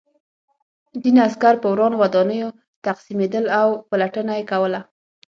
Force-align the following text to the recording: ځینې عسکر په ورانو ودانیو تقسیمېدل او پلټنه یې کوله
ځینې 1.01 1.19
عسکر 1.27 1.53
په 1.61 1.67
ورانو 1.73 1.99
ودانیو 2.01 2.49
تقسیمېدل 2.85 3.45
او 3.61 3.67
پلټنه 3.89 4.31
یې 4.37 4.43
کوله 4.51 4.81